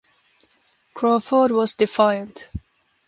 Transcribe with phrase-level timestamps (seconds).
[0.95, 2.49] Crawford was defiant.